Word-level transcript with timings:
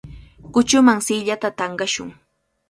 Kuchuman 0.53 0.99
siillata 1.07 1.49
tanqashun. 1.59 2.09